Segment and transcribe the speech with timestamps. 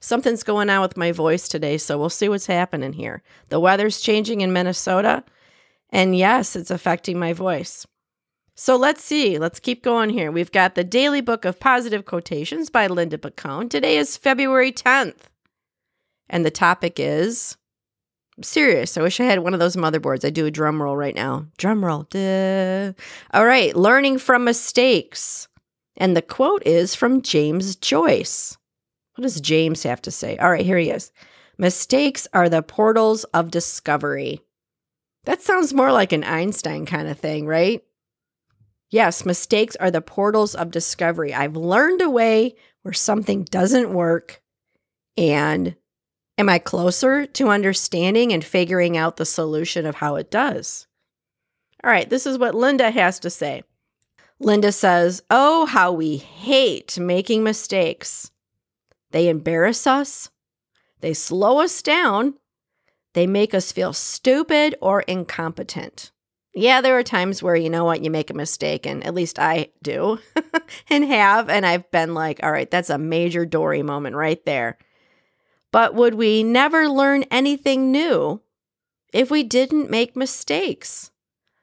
[0.00, 3.22] Something's going on with my voice today, so we'll see what's happening here.
[3.48, 5.24] The weather's changing in Minnesota,
[5.90, 7.86] and yes, it's affecting my voice.
[8.54, 9.38] So let's see.
[9.38, 10.30] Let's keep going here.
[10.30, 13.70] We've got the Daily Book of Positive Quotations by Linda Picone.
[13.70, 15.28] Today is February 10th,
[16.28, 17.56] and the topic is
[18.40, 18.96] I'm serious.
[18.96, 20.24] I wish I had one of those motherboards.
[20.24, 21.44] I do a drum roll right now.
[21.58, 22.04] Drum roll.
[22.04, 22.94] Duh.
[23.34, 25.46] All right, learning from mistakes.
[25.98, 28.56] And the quote is from James Joyce.
[29.14, 30.36] What does James have to say?
[30.38, 31.12] All right, here he is.
[31.58, 34.40] Mistakes are the portals of discovery.
[35.24, 37.84] That sounds more like an Einstein kind of thing, right?
[38.90, 41.32] Yes, mistakes are the portals of discovery.
[41.32, 44.42] I've learned a way where something doesn't work.
[45.16, 45.76] And
[46.38, 50.86] am I closer to understanding and figuring out the solution of how it does?
[51.84, 53.62] All right, this is what Linda has to say.
[54.38, 58.30] Linda says, Oh, how we hate making mistakes.
[59.10, 60.30] They embarrass us,
[61.00, 62.34] they slow us down,
[63.14, 66.12] they make us feel stupid or incompetent.
[66.54, 69.38] Yeah, there are times where you know what, you make a mistake, and at least
[69.38, 70.18] I do
[70.88, 71.48] and have.
[71.48, 74.76] And I've been like, all right, that's a major Dory moment right there.
[75.72, 78.40] But would we never learn anything new
[79.12, 81.12] if we didn't make mistakes?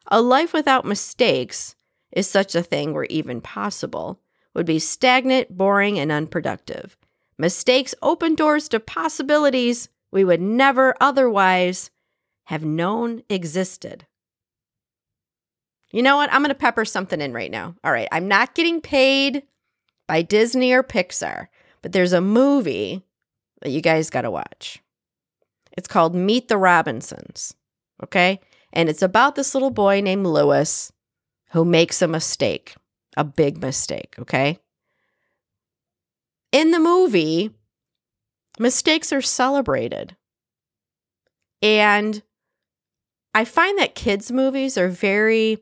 [0.07, 1.75] A life without mistakes
[2.13, 4.21] is such a thing were even possible,
[4.53, 6.97] would be stagnant, boring, and unproductive.
[7.37, 11.91] Mistakes open doors to possibilities we would never otherwise
[12.45, 14.07] have known existed.
[15.91, 16.31] You know what?
[16.33, 17.75] I'm going to pepper something in right now.
[17.83, 18.07] All right.
[18.11, 19.43] I'm not getting paid
[20.07, 21.47] by Disney or Pixar,
[21.81, 23.03] but there's a movie
[23.61, 24.81] that you guys got to watch.
[25.77, 27.53] It's called Meet the Robinsons.
[28.03, 28.39] Okay.
[28.73, 30.91] And it's about this little boy named Lewis
[31.51, 32.75] who makes a mistake,
[33.15, 34.15] a big mistake.
[34.19, 34.59] Okay
[36.51, 37.51] in the movie,
[38.59, 40.15] mistakes are celebrated.
[41.61, 42.21] And
[43.33, 45.59] I find that kids' movies are very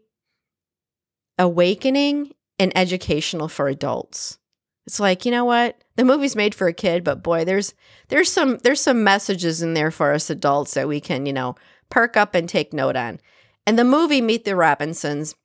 [1.37, 4.39] awakening and educational for adults.
[4.87, 5.83] It's like, you know what?
[5.95, 7.73] The movie's made for a kid, but boy, there's
[8.09, 11.55] there's some there's some messages in there for us adults that we can, you know,
[11.89, 13.19] perk up and take note on.
[13.65, 15.35] And the movie Meet the Robinsons,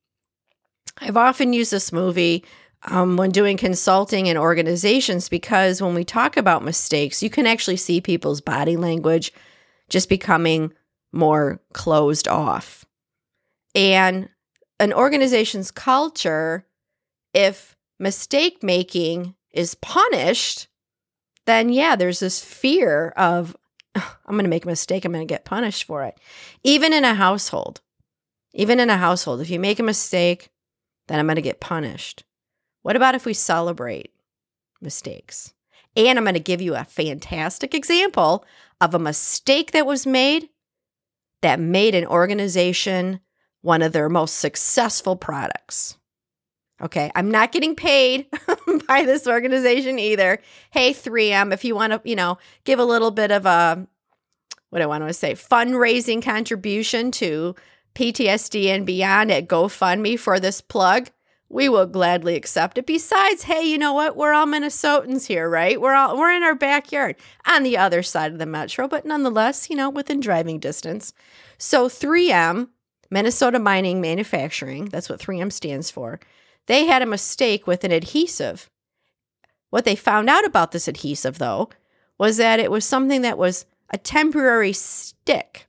[0.99, 2.45] I've often used this movie
[2.89, 7.77] um, when doing consulting in organizations because when we talk about mistakes, you can actually
[7.77, 9.33] see people's body language
[9.89, 10.73] just becoming
[11.13, 12.87] more closed off.
[13.75, 14.29] And
[14.79, 16.67] an organization's culture,
[17.35, 20.69] if mistake making is punished,
[21.47, 23.57] then yeah, there's this fear of,
[23.95, 24.05] I'm
[24.35, 26.19] going to make a mistake, I'm going to get punished for it.
[26.65, 27.81] Even in a household,
[28.55, 30.49] even in a household, if you make a mistake,
[31.09, 32.25] then I'm going to get punished.
[32.83, 34.13] What about if we celebrate
[34.81, 35.55] mistakes?
[35.97, 38.45] And I'm going to give you a fantastic example
[38.81, 40.49] of a mistake that was made
[41.43, 43.21] that made an organization
[43.63, 45.97] one of their most successful products.
[46.83, 48.27] Okay, I'm not getting paid
[48.89, 50.41] by this organization either.
[50.71, 53.87] Hey, 3M, if you want to, you know, give a little bit of a,
[54.71, 57.55] what I want to say, fundraising contribution to
[57.95, 61.11] PTSD and beyond at GoFundMe for this plug,
[61.51, 62.87] we will gladly accept it.
[62.87, 64.17] Besides, hey, you know what?
[64.17, 65.81] We're all Minnesotans here, right?
[65.81, 69.69] We're all we're in our backyard on the other side of the metro, but nonetheless,
[69.69, 71.13] you know, within driving distance.
[71.59, 72.69] So 3M,
[73.11, 76.21] Minnesota Mining Manufacturing, that's what 3M stands for.
[76.67, 78.71] They had a mistake with an adhesive.
[79.71, 81.69] What they found out about this adhesive though
[82.17, 85.67] was that it was something that was a temporary stick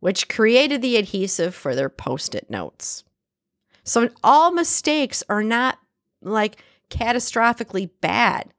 [0.00, 3.04] which created the adhesive for their post-it notes.
[3.84, 5.78] So all mistakes are not
[6.20, 8.52] like catastrophically bad.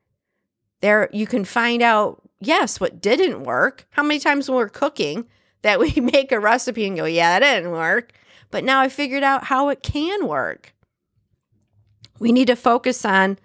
[0.81, 3.87] There you can find out yes what didn't work.
[3.91, 5.25] How many times when we're cooking
[5.61, 8.13] that we make a recipe and go, "Yeah, that didn't work."
[8.51, 10.73] But now I figured out how it can work.
[12.19, 13.37] We need to focus on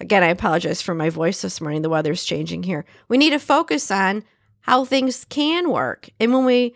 [0.00, 1.82] again, I apologize for my voice this morning.
[1.82, 2.84] The weather's changing here.
[3.08, 4.24] We need to focus on
[4.62, 6.08] how things can work.
[6.18, 6.74] And when we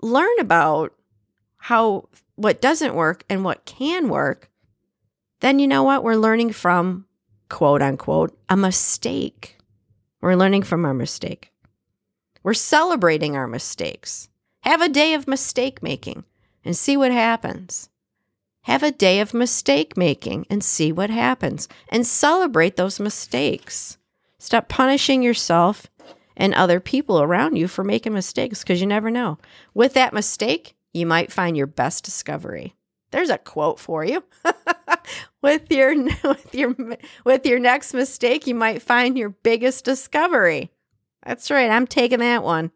[0.00, 0.94] learn about
[1.58, 4.50] how what doesn't work and what can work,
[5.40, 6.02] then you know what?
[6.02, 7.06] We're learning from
[7.48, 9.58] quote unquote a mistake.
[10.20, 11.52] We're learning from our mistake.
[12.42, 14.28] We're celebrating our mistakes.
[14.60, 16.24] Have a day of mistake making
[16.64, 17.88] and see what happens.
[18.62, 23.98] Have a day of mistake making and see what happens and celebrate those mistakes.
[24.38, 25.86] Stop punishing yourself
[26.36, 29.38] and other people around you for making mistakes because you never know.
[29.74, 32.74] With that mistake, you might find your best discovery.
[33.10, 34.22] There's a quote for you.
[35.42, 35.94] with your
[36.24, 36.74] with your
[37.24, 40.70] with your next mistake, you might find your biggest discovery.
[41.24, 41.70] That's right.
[41.70, 42.70] I'm taking that one.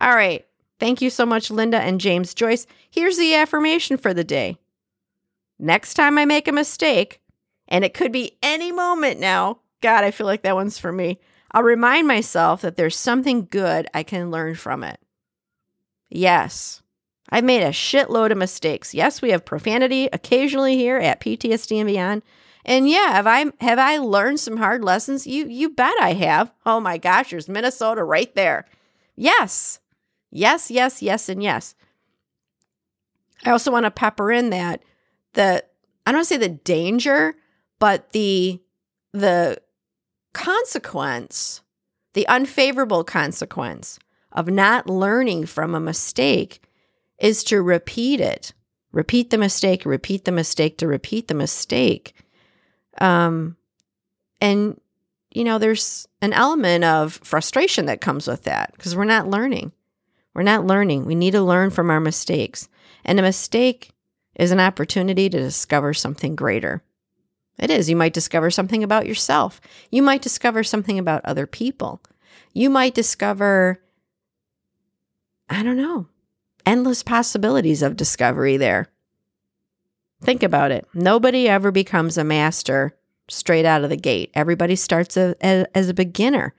[0.00, 0.46] All right.
[0.80, 2.66] Thank you so much, Linda and James Joyce.
[2.90, 4.58] Here's the affirmation for the day.
[5.58, 7.20] Next time I make a mistake,
[7.68, 11.20] and it could be any moment now, God, I feel like that one's for me.
[11.52, 14.98] I'll remind myself that there's something good I can learn from it.
[16.10, 16.82] Yes,
[17.30, 18.94] I've made a shitload of mistakes.
[18.94, 22.22] Yes, we have profanity occasionally here at PTSD and beyond.
[22.64, 25.26] And yeah, have I have I learned some hard lessons?
[25.26, 26.52] You you bet I have.
[26.64, 28.66] Oh my gosh, there's Minnesota right there.
[29.16, 29.80] Yes.
[30.30, 31.74] Yes, yes, yes, and yes.
[33.44, 34.82] I also want to pepper in that
[35.34, 35.64] the
[36.06, 37.34] I don't want to say the danger,
[37.78, 38.60] but the
[39.12, 39.58] the
[40.32, 41.62] consequence,
[42.14, 43.98] the unfavorable consequence
[44.32, 46.60] of not learning from a mistake
[47.18, 48.52] is to repeat it.
[48.92, 52.14] Repeat the mistake, repeat the mistake, to repeat the mistake.
[52.98, 53.56] Um,
[54.40, 54.80] and,
[55.32, 59.72] you know, there's an element of frustration that comes with that because we're not learning.
[60.32, 61.06] We're not learning.
[61.06, 62.68] We need to learn from our mistakes.
[63.04, 63.90] And a mistake
[64.36, 66.82] is an opportunity to discover something greater.
[67.58, 67.88] It is.
[67.88, 69.60] You might discover something about yourself.
[69.90, 72.00] You might discover something about other people.
[72.52, 73.80] You might discover,
[75.48, 76.08] I don't know,
[76.66, 78.88] endless possibilities of discovery there.
[80.22, 80.86] Think about it.
[80.94, 82.96] Nobody ever becomes a master
[83.28, 84.30] straight out of the gate.
[84.34, 86.54] Everybody starts a, a, as a beginner.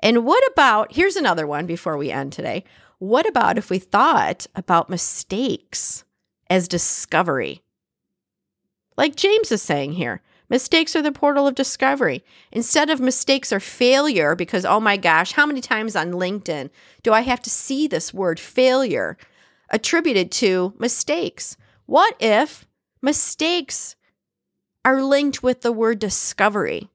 [0.00, 2.64] And what about, here's another one before we end today.
[2.98, 6.04] What about if we thought about mistakes
[6.48, 7.62] as discovery?
[8.96, 12.24] Like James is saying here, mistakes are the portal of discovery.
[12.52, 16.70] Instead of mistakes are failure, because oh my gosh, how many times on LinkedIn
[17.02, 19.16] do I have to see this word failure
[19.70, 21.56] attributed to mistakes?
[21.86, 22.66] What if
[23.02, 23.96] mistakes
[24.84, 26.88] are linked with the word discovery?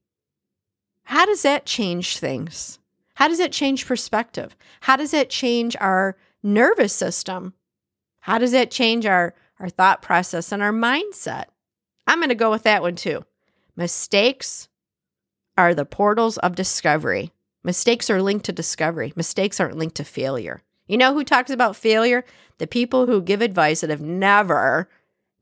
[1.03, 2.79] How does that change things?
[3.15, 4.55] How does it change perspective?
[4.81, 7.53] How does it change our nervous system?
[8.21, 11.45] How does that change our, our thought process and our mindset?
[12.07, 13.25] I'm going to go with that one too.
[13.75, 14.69] Mistakes
[15.57, 17.31] are the portals of discovery.
[17.63, 19.13] Mistakes are linked to discovery.
[19.15, 20.61] Mistakes aren't linked to failure.
[20.87, 22.25] You know who talks about failure?
[22.57, 24.89] The people who give advice that have never,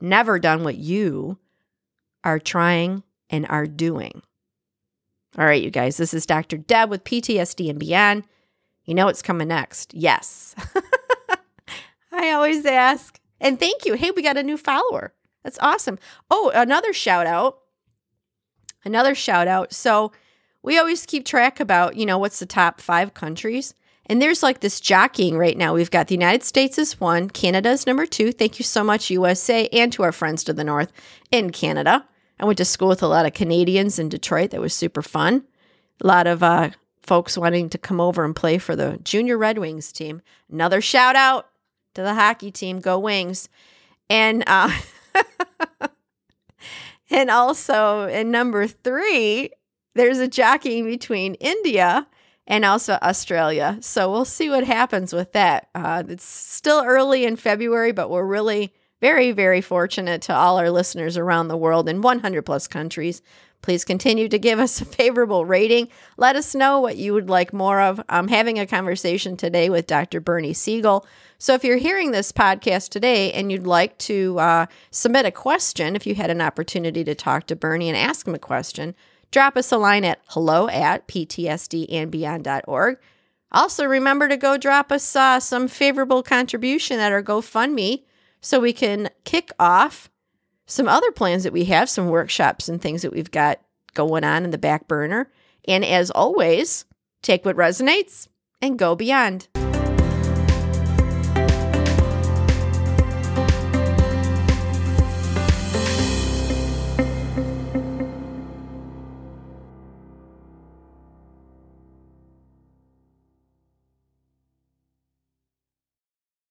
[0.02, 1.38] never done what you
[2.24, 4.22] are trying and are doing.
[5.38, 6.58] All right, you guys, this is Dr.
[6.58, 8.24] Deb with PTSD and Beyond.
[8.86, 9.94] You know what's coming next?
[9.94, 10.56] Yes.
[12.12, 13.20] I always ask.
[13.40, 13.94] And thank you.
[13.94, 15.14] Hey, we got a new follower.
[15.44, 16.00] That's awesome.
[16.30, 17.60] Oh, another shout out.
[18.84, 19.74] Another shout out.
[19.74, 20.12] So
[20.64, 23.74] we always keep track about, you know, what's the top five countries.
[24.06, 25.74] And there's like this jockeying right now.
[25.74, 28.32] We've got the United States is one, Canada's number two.
[28.32, 30.92] Thank you so much, USA, and to our friends to the north
[31.32, 32.06] in Canada.
[32.40, 34.52] I went to school with a lot of Canadians in Detroit.
[34.52, 35.44] That was super fun.
[36.02, 36.72] A lot of uh,
[37.04, 40.22] folks wanting to come over and play for the Junior Red Wings team.
[40.52, 41.50] Another shout out
[41.94, 42.80] to the hockey team.
[42.80, 43.50] Go Wings.
[44.10, 44.72] And uh,
[47.10, 49.52] and also in number three,
[49.96, 52.08] there's a jockeying between India
[52.48, 53.78] and also Australia.
[53.82, 55.70] So we'll see what happens with that.
[55.76, 60.70] Uh, it's still early in February, but we're really very, very fortunate to all our
[60.70, 63.22] listeners around the world in 100 plus countries.
[63.62, 65.90] Please continue to give us a favorable rating.
[66.18, 68.02] Let us know what you would like more of.
[68.08, 70.22] I'm having a conversation today with Dr.
[70.22, 71.06] Bernie Siegel.
[71.38, 75.96] So if you're hearing this podcast today and you'd like to uh, submit a question,
[75.96, 78.96] if you had an opportunity to talk to Bernie and ask him a question,
[79.32, 82.98] drop us a line at hello at ptsdandbeyond.org.
[83.52, 88.04] Also, remember to go drop us uh, some favorable contribution at our GoFundMe
[88.42, 90.10] so we can kick off
[90.70, 93.60] some other plans that we have, some workshops and things that we've got
[93.94, 95.32] going on in the back burner.
[95.68, 96.86] And as always,
[97.22, 98.28] take what resonates
[98.62, 99.48] and go beyond.